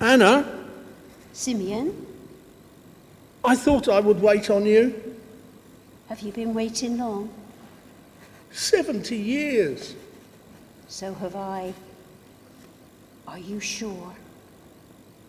Anna, 0.00 0.44
Simeon, 1.32 2.06
I 3.44 3.54
thought 3.54 3.88
I 3.88 4.00
would 4.00 4.20
wait 4.22 4.48
on 4.50 4.64
you. 4.64 5.16
have 6.08 6.20
you 6.20 6.32
been 6.32 6.54
waiting 6.54 6.98
long? 6.98 7.28
70 8.50 9.16
years. 9.16 9.94
So 10.88 11.14
have 11.14 11.36
I. 11.36 11.74
Are 13.26 13.38
you 13.38 13.60
sure? 13.60 14.14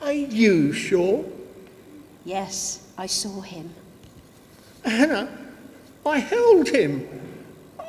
Are 0.02 0.14
you 0.14 0.72
sure? 0.72 1.26
Yes, 2.26 2.88
I 2.98 3.08
saw 3.08 3.42
him. 3.42 3.70
Anna, 4.86 5.30
I 6.06 6.20
held 6.20 6.70
him. 6.70 7.08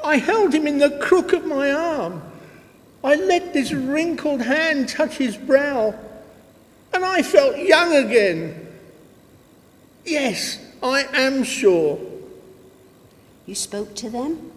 I 0.03 0.17
held 0.17 0.53
him 0.53 0.67
in 0.67 0.79
the 0.79 0.99
crook 0.99 1.33
of 1.33 1.45
my 1.45 1.71
arm. 1.71 2.23
I 3.05 3.15
let 3.15 3.53
this 3.53 3.73
wrinkled 3.73 4.43
hand 4.43 4.89
touch 4.89 5.17
his 5.17 5.37
brow, 5.37 5.95
and 6.93 7.05
I 7.05 7.23
felt 7.23 7.57
young 7.57 7.95
again. 7.95 8.67
Yes, 10.05 10.59
I 10.83 11.07
am 11.13 11.45
sure. 11.45 11.99
You 13.47 13.55
spoke 13.55 13.95
to 13.97 14.11
them? 14.11 14.53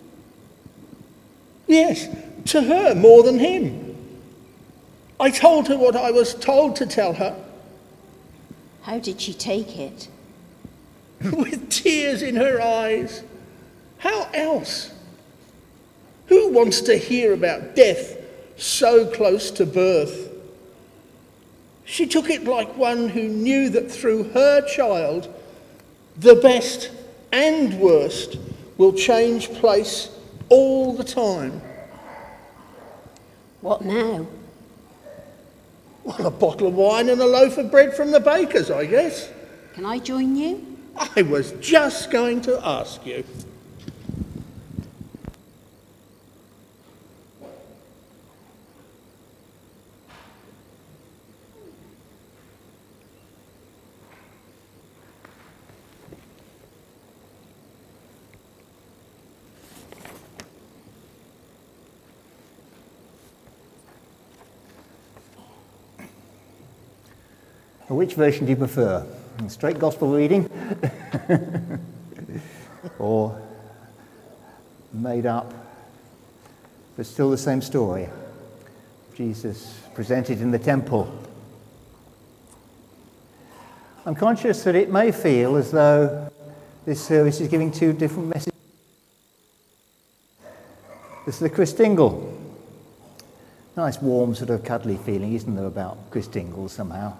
Yes, 1.74 2.08
to 2.46 2.62
her 2.62 2.94
more 2.94 3.24
than 3.24 3.40
him. 3.40 3.96
I 5.20 5.32
told 5.32 5.68
her 5.70 5.78
what 5.78 5.96
I 5.96 6.12
was 6.12 6.36
told 6.36 6.76
to 6.76 6.86
tell 6.86 7.14
her, 7.14 7.36
How 8.84 9.00
did 9.00 9.20
she 9.20 9.34
take 9.34 9.80
it? 9.80 10.08
with 11.24 11.70
tears 11.72 12.22
in 12.22 12.36
her 12.36 12.62
eyes. 12.62 13.24
How 13.98 14.30
else? 14.36 14.92
Who 16.28 16.50
wants 16.50 16.82
to 16.82 16.96
hear 16.96 17.34
about 17.34 17.76
death 17.76 18.18
so 18.56 19.08
close 19.08 19.50
to 19.52 19.66
birth? 19.66 20.30
She 21.86 22.06
took 22.06 22.30
it 22.30 22.44
like 22.44 22.78
one 22.78 23.10
who 23.10 23.24
knew 23.24 23.70
that 23.70 23.92
through 23.92 24.26
her 24.26 24.62
child, 24.68 25.28
the 26.18 26.36
best 26.36 26.92
and 27.32 27.80
worst 27.80 28.38
will 28.78 28.94
change 28.94 29.50
place 29.54 30.13
all 30.54 30.94
the 30.94 31.04
time. 31.04 31.60
What 33.62 33.84
now? 33.84 34.28
Well, 36.04 36.28
a 36.28 36.32
bottle 36.32 36.68
of 36.68 36.76
wine 36.76 37.10
and 37.10 37.20
a 37.20 37.26
loaf 37.26 37.58
of 37.58 37.72
bread 37.72 37.96
from 37.96 38.12
the 38.12 38.20
baker's, 38.20 38.70
I 38.70 38.86
guess. 38.86 39.30
Can 39.74 39.86
I 39.86 39.98
join 39.98 40.36
you? 40.36 40.78
I 41.16 41.24
was 41.24 41.54
just 41.54 42.12
going 42.12 42.42
to 42.42 42.64
ask 42.64 43.04
you. 43.04 43.24
Which 67.90 68.14
version 68.14 68.46
do 68.46 68.52
you 68.52 68.56
prefer? 68.56 69.06
Straight 69.48 69.78
gospel 69.78 70.10
reading? 70.10 70.50
or 73.00 73.42
made 74.94 75.26
up, 75.26 75.54
but 76.96 77.06
still 77.06 77.30
the 77.30 77.38
same 77.38 77.62
story? 77.62 78.08
Jesus 79.16 79.80
presented 79.94 80.42
in 80.42 80.52
the 80.52 80.60
temple. 80.60 81.14
I'm 84.06 84.16
conscious 84.16 84.64
that 84.64 84.76
it 84.76 84.90
may 84.90 85.12
feel 85.12 85.56
as 85.56 85.72
though 85.72 86.32
this 86.86 87.04
service 87.04 87.40
is 87.42 87.48
giving 87.48 87.72
two 87.72 87.94
different 87.94 88.30
messages. 88.30 88.54
This 91.26 91.36
is 91.36 91.40
the 91.40 91.50
Christingle. 91.50 92.32
Nice, 93.76 94.02
warm, 94.02 94.36
sort 94.36 94.50
of 94.50 94.64
cuddly 94.64 94.98
feeling, 94.98 95.34
isn't 95.34 95.56
there, 95.56 95.66
about 95.66 96.12
Christingle 96.12 96.70
somehow? 96.70 97.16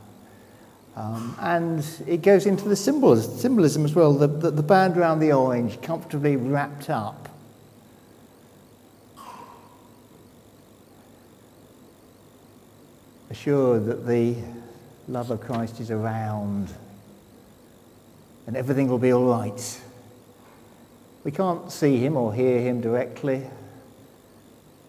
Um, 0.96 1.36
and 1.40 1.86
it 2.08 2.22
goes 2.22 2.46
into 2.46 2.70
the 2.70 2.76
symbols, 2.76 3.42
symbolism 3.42 3.84
as 3.84 3.96
well. 3.96 4.14
The, 4.14 4.28
the, 4.28 4.52
the 4.52 4.64
band 4.64 4.96
around 4.96 5.20
the 5.20 5.32
orange, 5.32 5.82
comfortably 5.82 6.36
wrapped 6.36 6.90
up. 6.90 7.30
Assured 13.32 13.86
that 13.88 14.06
the 14.06 14.36
love 15.08 15.32
of 15.32 15.42
Christ 15.42 15.80
is 15.80 15.90
around 15.90 16.72
and 18.46 18.56
everything 18.56 18.88
will 18.88 19.00
be 19.00 19.12
all 19.12 19.26
right. 19.26 19.82
We 21.24 21.32
can't 21.32 21.72
see 21.72 21.98
him 21.98 22.18
or 22.18 22.34
hear 22.34 22.60
him 22.60 22.82
directly, 22.82 23.44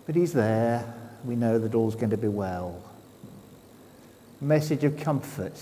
but 0.05 0.17
he's 0.17 0.33
there. 0.33 0.93
We 1.25 1.37
know 1.37 1.59
that 1.59 1.75
all's 1.75 1.95
going 1.95 2.11
to 2.11 2.17
be 2.17 2.29
well. 2.29 2.83
message 4.41 4.85
of 4.85 4.99
comfort. 4.99 5.59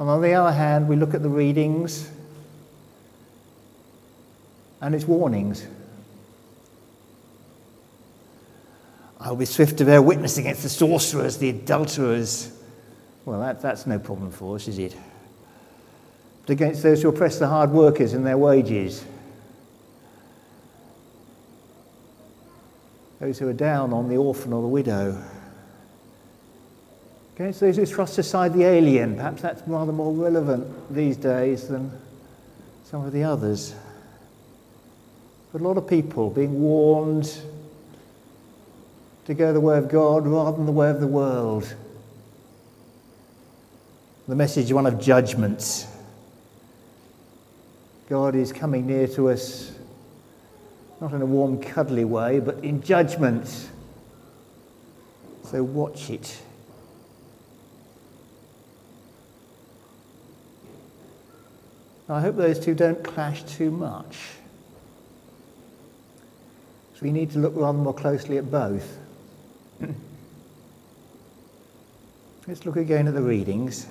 And 0.00 0.08
on 0.08 0.22
the 0.22 0.32
other 0.32 0.50
hand, 0.50 0.88
we 0.88 0.96
look 0.96 1.12
at 1.12 1.22
the 1.22 1.28
readings 1.28 2.10
and 4.80 4.94
its 4.94 5.04
warnings. 5.04 5.66
I'll 9.20 9.36
be 9.36 9.44
swift 9.44 9.76
to 9.76 9.84
bear 9.84 10.00
witness 10.00 10.38
against 10.38 10.62
the 10.62 10.70
sorcerers, 10.70 11.36
the 11.36 11.50
adulterers. 11.50 12.50
Well, 13.26 13.40
that, 13.40 13.60
that's 13.60 13.86
no 13.86 13.98
problem 13.98 14.30
for 14.30 14.56
us, 14.56 14.68
is 14.68 14.78
it? 14.78 14.96
But 16.46 16.52
against 16.54 16.82
those 16.82 17.02
who 17.02 17.10
oppress 17.10 17.38
the 17.38 17.48
hard 17.48 17.70
workers 17.70 18.14
and 18.14 18.24
their 18.24 18.38
wages. 18.38 19.04
Those 23.20 23.38
who 23.38 23.48
are 23.48 23.52
down 23.52 23.92
on 23.92 24.08
the 24.08 24.16
orphan 24.16 24.54
or 24.54 24.62
the 24.62 24.68
widow. 24.68 25.22
Against 27.40 27.60
those 27.60 27.76
who 27.78 27.86
thrust 27.86 28.18
aside 28.18 28.52
the 28.52 28.64
alien. 28.64 29.16
Perhaps 29.16 29.40
that's 29.40 29.62
rather 29.66 29.92
more 29.92 30.12
relevant 30.12 30.94
these 30.94 31.16
days 31.16 31.68
than 31.68 31.90
some 32.84 33.02
of 33.06 33.14
the 33.14 33.24
others. 33.24 33.74
But 35.50 35.62
a 35.62 35.64
lot 35.64 35.78
of 35.78 35.88
people 35.88 36.28
being 36.28 36.60
warned 36.60 37.34
to 39.24 39.32
go 39.32 39.54
the 39.54 39.60
way 39.60 39.78
of 39.78 39.88
God 39.88 40.26
rather 40.26 40.54
than 40.54 40.66
the 40.66 40.72
way 40.72 40.90
of 40.90 41.00
the 41.00 41.06
world. 41.06 41.74
The 44.28 44.36
message, 44.36 44.66
is 44.66 44.74
one 44.74 44.84
of 44.84 45.00
judgment. 45.00 45.86
God 48.10 48.34
is 48.34 48.52
coming 48.52 48.86
near 48.86 49.06
to 49.08 49.30
us, 49.30 49.72
not 51.00 51.14
in 51.14 51.22
a 51.22 51.26
warm, 51.26 51.58
cuddly 51.58 52.04
way, 52.04 52.38
but 52.38 52.62
in 52.62 52.82
judgment. 52.82 53.70
So 55.44 55.62
watch 55.62 56.10
it. 56.10 56.42
I 62.10 62.20
hope 62.20 62.36
those 62.36 62.58
two 62.58 62.74
don't 62.74 63.02
clash 63.04 63.44
too 63.44 63.70
much. 63.70 64.16
So 66.94 67.02
we 67.02 67.12
need 67.12 67.30
to 67.32 67.38
look 67.38 67.52
rather 67.54 67.78
more 67.78 67.94
closely 67.94 68.36
at 68.36 68.50
both. 68.50 68.98
Let's 72.48 72.66
look 72.66 72.76
again 72.76 73.06
at 73.06 73.14
the 73.14 73.22
readings. 73.22 73.86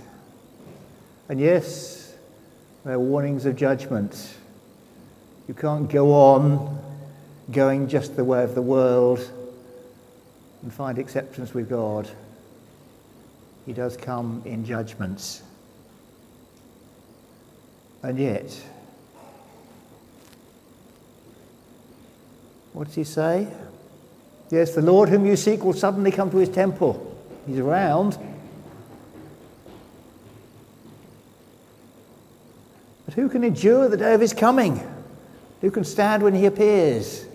And 1.29 1.39
yes, 1.39 2.13
there 2.83 2.95
are 2.95 2.99
warnings 2.99 3.45
of 3.45 3.55
judgment. 3.55 4.35
You 5.47 5.53
can't 5.53 5.89
go 5.89 6.13
on 6.13 6.77
going 7.51 7.87
just 7.87 8.17
the 8.17 8.25
way 8.25 8.43
of 8.43 8.53
the 8.53 8.61
world 8.61 9.31
and 10.61 10.73
find 10.73 10.99
acceptance 10.99 11.53
with 11.53 11.69
God. 11.69 12.09
He 13.65 13.71
does 13.71 13.95
come 13.95 14.41
in 14.45 14.65
judgments. 14.65 15.41
And 18.01 18.17
yet, 18.17 18.61
what 22.73 22.87
does 22.87 22.95
he 22.95 23.03
say? 23.03 23.47
Yes, 24.49 24.73
the 24.73 24.81
Lord 24.81 25.09
whom 25.09 25.25
you 25.25 25.35
seek 25.35 25.63
will 25.63 25.73
suddenly 25.73 26.11
come 26.11 26.31
to 26.31 26.37
his 26.37 26.49
temple. 26.49 27.17
He's 27.45 27.59
around. 27.59 28.17
But 33.05 33.15
who 33.15 33.27
can 33.27 33.43
endure 33.43 33.89
the 33.89 33.97
day 33.97 34.13
of 34.13 34.21
his 34.21 34.33
coming? 34.33 34.81
Who 35.61 35.71
can 35.71 35.83
stand 35.83 36.23
when 36.23 36.33
he 36.33 36.45
appears? 36.45 37.25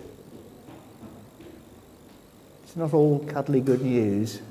It's 2.63 2.75
not 2.75 2.93
all 2.93 3.19
cuddly 3.19 3.61
good 3.61 3.81
news. 3.81 4.41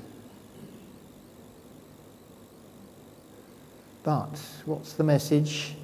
But 4.03 4.39
what's 4.65 4.93
the 4.93 5.03
message? 5.03 5.75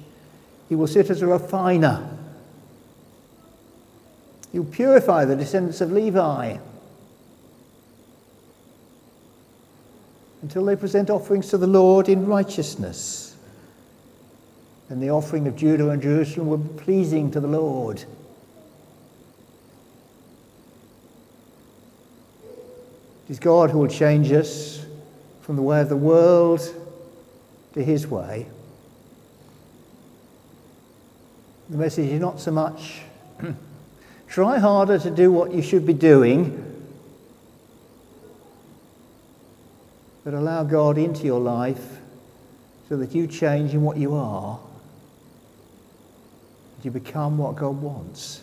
He 0.72 0.76
will 0.76 0.86
sit 0.86 1.10
as 1.10 1.20
a 1.20 1.26
refiner. 1.26 2.08
He 4.52 4.58
will 4.58 4.72
purify 4.72 5.26
the 5.26 5.36
descendants 5.36 5.82
of 5.82 5.92
Levi 5.92 6.56
until 10.40 10.64
they 10.64 10.74
present 10.74 11.10
offerings 11.10 11.50
to 11.50 11.58
the 11.58 11.66
Lord 11.66 12.08
in 12.08 12.24
righteousness. 12.24 13.36
And 14.88 15.02
the 15.02 15.10
offering 15.10 15.46
of 15.46 15.56
Judah 15.56 15.90
and 15.90 16.00
Jerusalem 16.00 16.46
will 16.46 16.56
be 16.56 16.80
pleasing 16.82 17.30
to 17.32 17.40
the 17.40 17.48
Lord. 17.48 17.98
It 23.26 23.28
is 23.28 23.38
God 23.38 23.68
who 23.72 23.78
will 23.80 23.88
change 23.88 24.32
us 24.32 24.86
from 25.42 25.56
the 25.56 25.62
way 25.62 25.82
of 25.82 25.90
the 25.90 25.98
world 25.98 26.62
to 27.74 27.84
his 27.84 28.06
way. 28.06 28.46
The 31.72 31.78
message 31.78 32.10
is 32.10 32.20
not 32.20 32.38
so 32.38 32.50
much 32.50 33.00
try 34.28 34.58
harder 34.58 34.98
to 34.98 35.10
do 35.10 35.32
what 35.32 35.54
you 35.54 35.62
should 35.62 35.86
be 35.86 35.94
doing, 35.94 36.62
but 40.22 40.34
allow 40.34 40.64
God 40.64 40.98
into 40.98 41.24
your 41.24 41.40
life 41.40 41.96
so 42.90 42.98
that 42.98 43.14
you 43.14 43.26
change 43.26 43.72
in 43.72 43.80
what 43.80 43.96
you 43.96 44.12
are. 44.14 44.60
and 46.76 46.84
You 46.84 46.90
become 46.90 47.38
what 47.38 47.56
God 47.56 47.80
wants. 47.80 48.42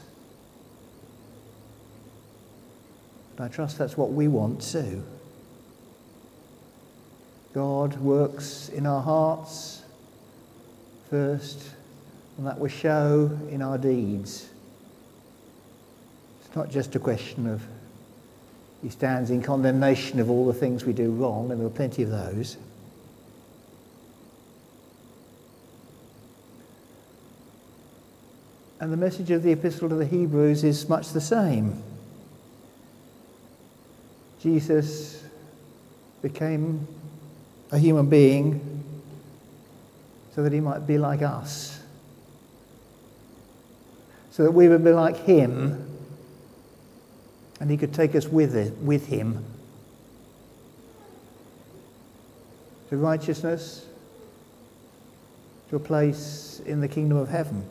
And 3.38 3.46
I 3.46 3.48
trust 3.48 3.78
that's 3.78 3.96
what 3.96 4.12
we 4.12 4.28
want 4.28 4.60
too. 4.60 5.04
God 7.54 7.98
works 7.98 8.70
in 8.70 8.88
our 8.88 9.04
hearts 9.04 9.84
first, 11.12 11.76
and 12.40 12.48
that 12.48 12.58
will 12.58 12.70
show 12.70 13.38
in 13.50 13.62
our 13.62 13.78
deeds. 13.78 14.48
It's 16.40 16.56
not 16.56 16.70
just 16.72 16.96
a 16.96 17.00
question 17.00 17.48
of 17.48 17.62
he 18.82 18.88
stands 18.88 19.30
in 19.30 19.42
condemnation 19.42 20.22
of 20.22 20.30
all 20.30 20.48
the 20.48 20.54
things 20.54 20.86
we 20.86 20.94
do 20.94 21.12
wrong, 21.12 21.52
and 21.52 21.60
there 21.60 21.68
are 21.68 21.70
plenty 21.70 22.02
of 22.02 22.12
those. 22.12 22.56
And 28.80 28.94
the 28.94 28.98
message 28.98 29.32
of 29.32 29.44
the 29.44 29.52
Epistle 29.52 29.90
to 29.90 29.96
the 29.96 30.06
Hebrews 30.06 30.64
is 30.64 30.88
much 30.88 31.10
the 31.10 31.20
same. 31.20 31.84
Jesus 34.42 35.22
became 36.22 36.88
a 37.74 37.78
human 37.78 38.08
being 38.08 38.82
so 40.34 40.42
that 40.44 40.54
he 40.54 40.62
might 40.62 40.88
be 40.88 40.98
like 40.98 41.22
us, 41.22 41.79
so 44.40 44.44
that 44.44 44.52
we 44.52 44.70
would 44.70 44.86
be 44.86 44.94
like 44.94 45.18
him 45.26 45.86
and 47.60 47.70
he 47.70 47.76
could 47.76 47.94
take 47.94 48.16
us 48.16 48.26
with, 48.26 48.56
it, 48.56 48.74
with 48.78 49.06
him 49.08 49.44
to 52.88 52.96
righteousness, 52.96 53.86
to 55.70 55.76
a 55.76 55.80
place 55.80 56.62
in 56.66 56.80
the 56.80 56.88
kingdom 56.88 57.18
of 57.18 57.28
heaven. 57.28 57.66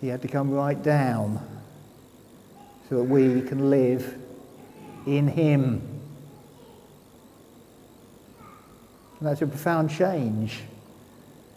He 0.00 0.06
had 0.06 0.22
to 0.22 0.28
come 0.28 0.52
right 0.52 0.80
down 0.80 1.44
so 2.88 2.98
that 2.98 3.02
we 3.02 3.42
can 3.42 3.68
live 3.68 4.16
in 5.06 5.26
Him. 5.26 5.82
And 9.18 9.28
that's 9.28 9.42
a 9.42 9.46
profound 9.48 9.90
change 9.90 10.60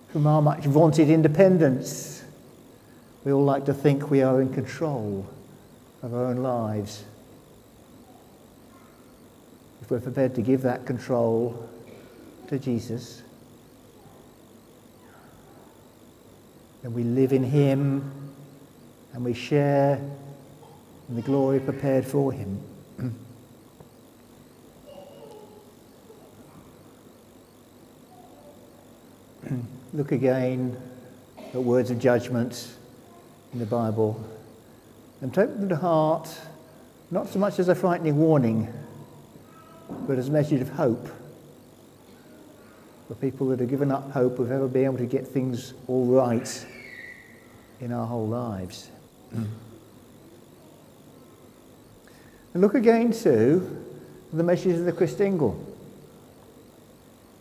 from 0.09 0.25
our 0.25 0.41
much 0.41 0.63
vaunted 0.63 1.09
independence. 1.09 2.23
We 3.23 3.31
all 3.33 3.43
like 3.43 3.65
to 3.65 3.73
think 3.73 4.09
we 4.09 4.21
are 4.21 4.41
in 4.41 4.53
control 4.53 5.27
of 6.01 6.13
our 6.13 6.25
own 6.25 6.37
lives. 6.37 7.03
If 9.81 9.91
we're 9.91 9.99
prepared 9.99 10.35
to 10.35 10.41
give 10.41 10.61
that 10.61 10.85
control 10.85 11.69
to 12.47 12.57
Jesus, 12.57 13.21
then 16.83 16.93
we 16.93 17.03
live 17.03 17.33
in 17.33 17.43
Him 17.43 18.11
and 19.13 19.25
we 19.25 19.33
share 19.33 19.99
in 21.09 21.15
the 21.15 21.21
glory 21.21 21.59
prepared 21.59 22.05
for 22.05 22.31
Him. 22.31 22.61
Look 29.97 30.11
again 30.11 30.77
at 31.39 31.55
words 31.55 31.89
of 31.89 31.97
judgment 31.97 32.71
in 33.51 33.57
the 33.57 33.65
Bible 33.65 34.23
and 35.21 35.33
take 35.33 35.49
them 35.57 35.67
to 35.69 35.75
heart 35.75 36.29
not 37.09 37.27
so 37.29 37.39
much 37.39 37.57
as 37.57 37.67
a 37.67 37.73
frightening 37.73 38.15
warning, 38.15 38.71
but 40.07 40.19
as 40.19 40.27
a 40.27 40.31
message 40.31 40.61
of 40.61 40.69
hope 40.69 41.09
for 43.07 43.15
people 43.15 43.47
that 43.47 43.59
have 43.59 43.71
given 43.71 43.91
up 43.91 44.11
hope 44.11 44.37
of 44.37 44.51
ever 44.51 44.67
being 44.67 44.85
able 44.85 44.99
to 44.99 45.07
get 45.07 45.27
things 45.27 45.73
all 45.87 46.05
right 46.05 46.67
in 47.79 47.91
our 47.91 48.05
whole 48.05 48.27
lives. 48.27 48.91
and 49.31 49.49
look 52.53 52.75
again 52.75 53.11
to 53.11 53.83
the 54.31 54.43
message 54.43 54.77
of 54.77 54.85
the 54.85 54.93
Christingle. 54.93 55.59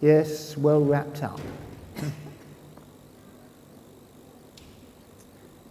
Yes, 0.00 0.56
well 0.56 0.82
wrapped 0.82 1.22
up. 1.22 1.38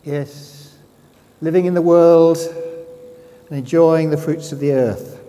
Yes, 0.05 0.77
living 1.41 1.65
in 1.65 1.73
the 1.73 1.81
world 1.81 2.37
and 3.49 3.57
enjoying 3.57 4.11
the 4.11 4.17
fruits 4.17 4.51
of 4.51 4.59
the 4.59 4.71
earth. 4.71 5.19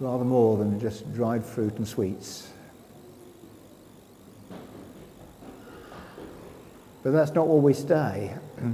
Rather 0.00 0.24
more 0.24 0.56
than 0.56 0.80
just 0.80 1.14
dried 1.14 1.44
fruit 1.44 1.76
and 1.76 1.86
sweets. 1.86 2.48
But 7.04 7.12
that's 7.12 7.34
not 7.34 7.46
where 7.46 7.58
we 7.58 7.72
stay. 7.72 8.34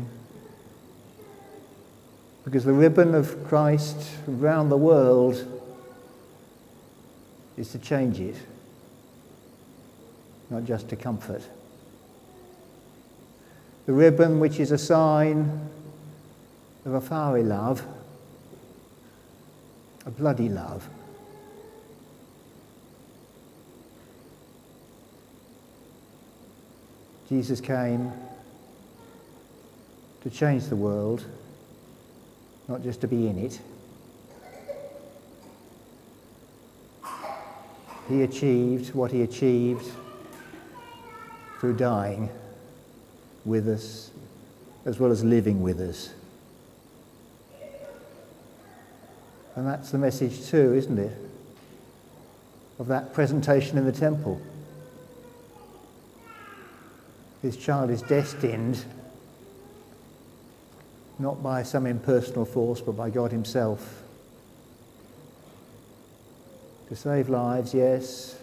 because 2.47 2.65
the 2.65 2.73
ribbon 2.73 3.15
of 3.15 3.47
Christ 3.47 4.09
around 4.27 4.71
the 4.71 4.79
world 4.79 5.47
is 7.59 7.71
to 7.73 7.79
change 7.79 8.21
it 8.21 8.37
not 10.51 10.65
just 10.65 10.89
to 10.91 10.97
comfort. 10.97 11.43
The 13.87 13.93
ribbon, 13.93 14.41
which 14.41 14.61
is 14.61 14.71
a 14.71 14.79
sign 14.79 15.69
of 16.85 16.95
a 16.95 17.01
fiery 17.01 17.43
love, 17.43 17.85
a 20.07 20.11
bloody 20.11 20.49
love. 20.49 20.89
Jesus 27.29 27.61
came 27.61 28.13
to 30.23 30.31
change 30.31 30.67
the 30.67 30.77
world, 30.77 31.25
not 32.69 32.83
just 32.83 33.01
to 33.01 33.09
be 33.09 33.29
in 33.29 33.39
it. 33.39 33.61
He 38.09 38.23
achieved 38.23 38.95
what 38.95 39.11
he 39.11 39.23
achieved 39.23 39.91
through 41.64 41.73
dying 41.73 42.28
with 43.47 43.66
us 43.66 44.11
as 44.85 45.00
well 45.00 45.11
as 45.11 45.25
living 45.25 45.62
with 45.62 45.80
us. 45.80 46.12
And 49.56 49.66
that's 49.66 49.90
the 49.90 49.97
message 49.97 50.47
too, 50.47 50.75
isn't 50.75 50.99
it? 50.99 51.16
Of 52.78 52.88
that 52.88 53.14
presentation 53.14 53.78
in 53.78 53.87
the 53.87 53.92
temple. 53.92 54.42
This 57.40 57.56
child 57.56 57.88
is 57.88 58.02
destined 58.02 58.85
not 61.18 61.42
by 61.42 61.62
some 61.62 61.87
impersonal 61.87 62.44
force, 62.44 62.83
but 62.83 62.92
by 62.92 63.09
God 63.09 63.33
Himself. 63.33 64.02
To 66.90 66.97
save 66.97 67.30
lives, 67.30 67.73
yes, 67.73 68.37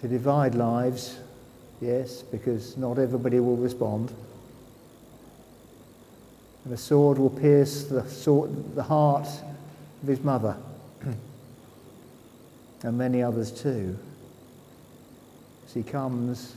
to 0.00 0.08
divide 0.08 0.54
lives, 0.54 1.18
yes, 1.80 2.22
because 2.22 2.76
not 2.76 2.98
everybody 2.98 3.38
will 3.38 3.56
respond. 3.56 4.12
And 6.64 6.72
the 6.72 6.78
sword 6.78 7.18
will 7.18 7.30
pierce 7.30 7.84
the, 7.84 8.08
sword, 8.08 8.74
the 8.74 8.82
heart 8.82 9.28
of 10.02 10.08
his 10.08 10.20
mother 10.20 10.56
and 12.82 12.98
many 12.98 13.22
others 13.22 13.50
too. 13.50 13.98
As 15.66 15.74
he 15.74 15.82
comes 15.82 16.54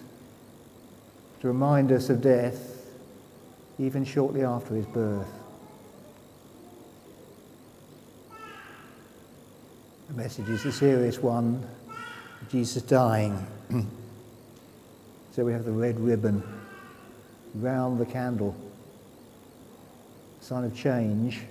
to 1.41 1.47
remind 1.47 1.91
us 1.91 2.09
of 2.09 2.21
death 2.21 2.87
even 3.77 4.05
shortly 4.05 4.43
after 4.43 4.75
his 4.75 4.85
birth. 4.85 5.27
The 10.07 10.13
message 10.13 10.47
is 10.47 10.63
a 10.65 10.71
serious 10.71 11.19
one 11.19 11.65
Jesus 12.49 12.81
dying. 12.83 13.45
so 15.31 15.43
we 15.43 15.53
have 15.53 15.65
the 15.65 15.71
red 15.71 15.99
ribbon 15.99 16.43
round 17.55 17.99
the 17.99 18.05
candle, 18.05 18.55
sign 20.41 20.63
of 20.63 20.75
change. 20.75 21.41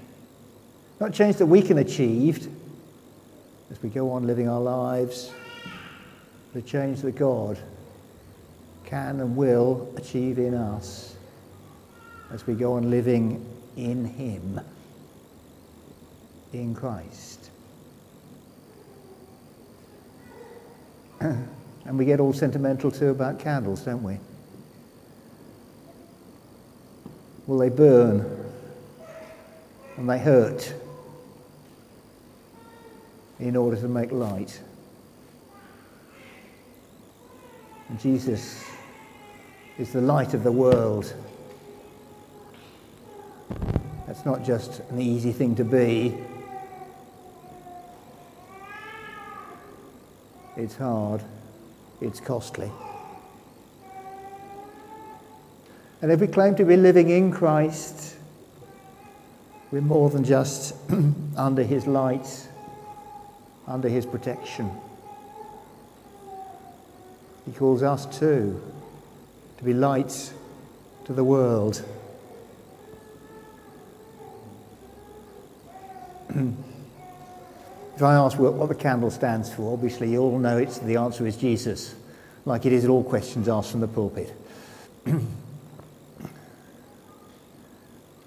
Not 1.00 1.12
change 1.12 1.36
that 1.36 1.46
we 1.46 1.62
can 1.62 1.78
achieve 1.78 2.48
as 3.70 3.82
we 3.82 3.88
go 3.88 4.10
on 4.10 4.26
living 4.26 4.48
our 4.48 4.60
lives, 4.60 5.32
the 6.52 6.62
change 6.62 7.00
that 7.00 7.16
God 7.16 7.58
can 8.84 9.20
and 9.20 9.34
will 9.34 9.90
achieve 9.96 10.38
in 10.38 10.54
us 10.54 11.16
as 12.30 12.46
we 12.46 12.54
go 12.54 12.74
on 12.74 12.90
living 12.90 13.44
in 13.76 14.04
Him, 14.04 14.60
in 16.52 16.74
Christ. 16.74 17.51
and 21.84 21.98
we 21.98 22.04
get 22.04 22.20
all 22.20 22.32
sentimental 22.32 22.90
too 22.90 23.10
about 23.10 23.38
candles, 23.38 23.82
don't 23.82 24.02
we? 24.02 24.18
Well, 27.46 27.58
they 27.58 27.68
burn 27.68 28.24
and 29.96 30.08
they 30.08 30.18
hurt 30.18 30.72
in 33.38 33.56
order 33.56 33.76
to 33.76 33.88
make 33.88 34.10
light. 34.10 34.60
And 37.88 38.00
Jesus 38.00 38.64
is 39.78 39.92
the 39.92 40.00
light 40.00 40.34
of 40.34 40.42
the 40.42 40.52
world. 40.52 41.12
That's 44.06 44.24
not 44.24 44.44
just 44.44 44.80
an 44.90 45.00
easy 45.00 45.32
thing 45.32 45.54
to 45.56 45.64
be. 45.64 46.16
It's 50.62 50.76
hard. 50.76 51.20
It's 52.00 52.20
costly. 52.20 52.70
And 56.00 56.12
if 56.12 56.20
we 56.20 56.28
claim 56.28 56.54
to 56.54 56.64
be 56.64 56.76
living 56.76 57.10
in 57.10 57.32
Christ, 57.32 58.14
we're 59.72 59.80
more 59.80 60.08
than 60.08 60.22
just 60.22 60.76
under 61.36 61.64
his 61.64 61.88
light, 61.88 62.46
under 63.66 63.88
his 63.88 64.06
protection. 64.06 64.70
He 67.44 67.50
calls 67.50 67.82
us 67.82 68.06
too 68.16 68.62
to 69.58 69.64
be 69.64 69.74
lights 69.74 70.32
to 71.06 71.12
the 71.12 71.24
world. 71.24 71.84
if 78.02 78.06
I 78.06 78.14
ask 78.14 78.36
what, 78.36 78.54
what 78.54 78.68
the 78.68 78.74
candle 78.74 79.12
stands 79.12 79.54
for, 79.54 79.72
obviously 79.72 80.10
you 80.10 80.20
all 80.20 80.36
know 80.36 80.58
it's 80.58 80.78
the 80.78 80.96
answer 80.96 81.24
is 81.24 81.36
Jesus, 81.36 81.94
like 82.44 82.66
it 82.66 82.72
is 82.72 82.82
at 82.82 82.90
all 82.90 83.04
questions 83.04 83.46
asked 83.46 83.70
from 83.70 83.78
the 83.78 83.86
pulpit. 83.86 84.34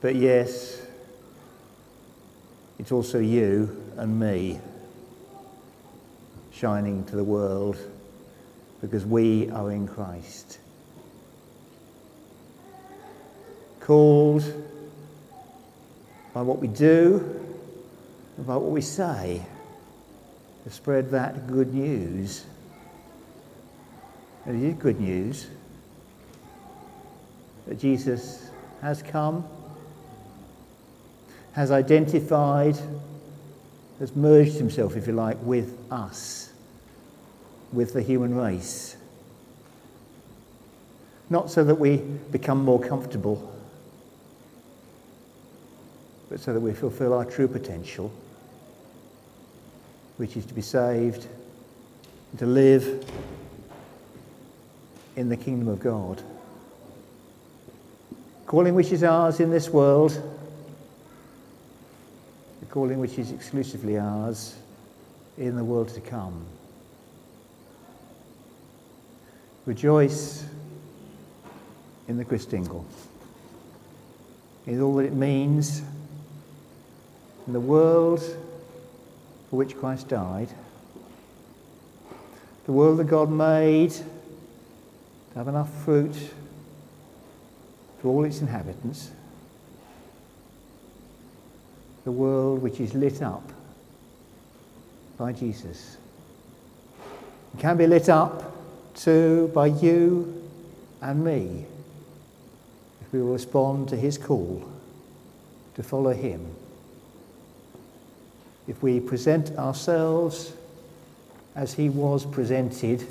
but 0.01 0.15
yes, 0.15 0.82
it's 2.79 2.94
also 2.94 3.20
you 3.20 3.91
and 3.98 4.17
me 4.17 4.62
shining 6.53 7.03
to 7.08 7.17
the 7.17 7.24
world 7.25 7.75
because 8.79 9.05
we 9.05 9.50
are 9.50 9.74
in 9.74 9.89
Christ. 9.89 10.58
Called 13.82 14.41
by 16.34 16.44
what 16.44 16.60
we 16.60 16.70
do, 16.70 17.41
by 18.38 18.55
what 18.55 18.72
we 18.72 18.79
say, 18.79 19.46
to 20.65 20.72
spread 20.72 21.12
that 21.12 21.48
good 21.48 21.74
news. 21.74 22.43
It 24.45 24.55
is 24.55 24.74
good 24.75 25.00
news 25.00 25.48
that 27.67 27.79
Jesus 27.79 28.50
has 28.81 29.01
come, 29.01 29.45
has 31.53 31.72
identified, 31.72 32.77
has 34.00 34.15
merged 34.15 34.55
himself, 34.55 34.98
if 34.98 35.07
you 35.07 35.13
like, 35.13 35.38
with 35.41 35.77
us 35.89 36.51
with 37.72 37.93
the 37.93 38.01
human 38.01 38.36
race. 38.36 38.95
Not 41.29 41.51
so 41.51 41.63
that 41.63 41.75
we 41.75 41.98
become 41.98 42.63
more 42.63 42.79
comfortable, 42.79 43.53
but 46.29 46.39
so 46.39 46.53
that 46.53 46.60
we 46.60 46.74
fulfill 46.74 47.13
our 47.13 47.25
true 47.25 47.48
potential, 47.48 48.12
which 50.17 50.38
is 50.38 50.45
to 50.45 50.53
be 50.53 50.62
saved, 50.62 51.27
to 52.38 52.45
live 52.45 53.10
in 55.15 55.29
the 55.29 55.38
kingdom 55.38 55.67
of 55.67 55.79
God. 55.79 56.22
Calling 58.45 58.75
which 58.75 58.91
is 58.91 59.03
ours 59.03 59.39
in 59.39 59.50
this 59.50 59.69
world, 59.69 60.12
the 62.60 62.65
calling 62.67 63.00
which 63.00 63.17
is 63.17 63.31
exclusively 63.31 63.98
ours 63.98 64.55
in 65.38 65.55
the 65.55 65.63
world 65.63 65.89
to 65.89 66.01
come. 66.01 66.45
Rejoice 69.65 70.45
in 72.07 72.17
the 72.17 72.25
Christingle, 72.25 72.86
in 74.67 74.81
all 74.81 74.95
that 74.95 75.05
it 75.05 75.13
means 75.13 75.81
in 77.48 77.53
the 77.53 77.60
world 77.60 78.22
for 79.49 79.57
which 79.57 79.77
Christ 79.77 80.07
died, 80.07 80.49
the 82.65 82.71
world 82.71 82.99
that 82.99 83.05
God 83.05 83.29
made 83.29 83.91
to 83.91 84.03
have 85.35 85.47
enough 85.47 85.69
fruit 85.83 86.15
for 88.01 88.07
all 88.07 88.23
its 88.23 88.41
inhabitants, 88.41 89.11
the 92.03 92.11
world 92.11 92.61
which 92.61 92.79
is 92.79 92.93
lit 92.93 93.21
up 93.21 93.51
by 95.17 95.31
Jesus. 95.31 95.97
It 97.53 97.59
can 97.59 97.77
be 97.77 97.87
lit 97.87 98.09
up 98.09 98.53
too 98.95 99.51
by 99.53 99.67
you 99.67 100.43
and 101.01 101.23
me 101.23 101.65
if 103.01 103.13
we 103.13 103.21
will 103.21 103.33
respond 103.33 103.89
to 103.89 103.95
his 103.95 104.17
call 104.17 104.67
to 105.75 105.83
follow 105.83 106.13
him. 106.13 106.55
If 108.67 108.81
we 108.81 109.00
present 109.00 109.51
ourselves 109.57 110.53
as 111.55 111.74
he 111.74 111.89
was 111.89 112.25
presented 112.25 113.05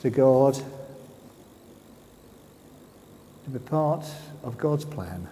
to 0.00 0.10
God 0.10 0.54
to 3.44 3.50
be 3.50 3.58
part 3.58 4.04
of 4.42 4.56
God's 4.56 4.84
plan. 4.84 5.28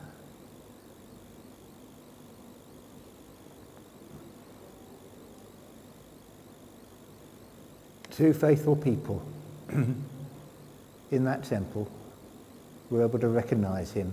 two 8.17 8.33
faithful 8.33 8.75
people 8.75 9.23
in 11.11 11.25
that 11.25 11.45
temple 11.45 11.87
were 12.89 13.03
able 13.03 13.19
to 13.19 13.29
recognize 13.29 13.93
him. 13.93 14.11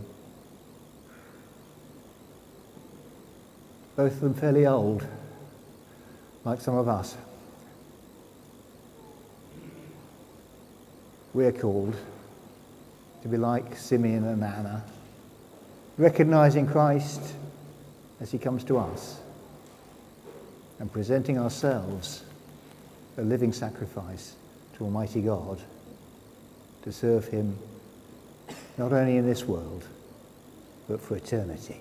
Both 3.95 4.13
of 4.13 4.21
them 4.21 4.33
fairly 4.33 4.65
old, 4.65 5.05
like 6.45 6.61
some 6.61 6.75
of 6.75 6.87
us. 6.87 7.15
We're 11.33 11.51
called 11.51 11.95
to 13.21 13.27
be 13.27 13.37
like 13.37 13.75
Simeon 13.77 14.25
and 14.25 14.43
Anna, 14.43 14.83
recognizing 15.97 16.67
Christ 16.67 17.21
as 18.19 18.31
he 18.31 18.37
comes 18.37 18.63
to 18.65 18.77
us 18.77 19.19
and 20.79 20.91
presenting 20.91 21.39
ourselves 21.39 22.23
a 23.17 23.21
living 23.21 23.53
sacrifice 23.53 24.35
to 24.77 24.83
Almighty 24.83 25.21
God 25.21 25.61
to 26.83 26.91
serve 26.91 27.27
Him 27.27 27.57
not 28.77 28.91
only 28.91 29.17
in 29.17 29.25
this 29.25 29.45
world, 29.45 29.85
but 30.87 30.99
for 30.99 31.15
eternity. 31.15 31.79